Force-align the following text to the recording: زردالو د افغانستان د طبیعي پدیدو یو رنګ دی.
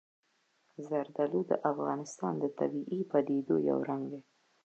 زردالو 0.87 1.39
د 1.49 1.51
افغانستان 1.71 2.33
د 2.39 2.45
طبیعي 2.59 3.01
پدیدو 3.11 3.55
یو 3.69 3.77
رنګ 3.89 4.03
دی. 4.11 4.21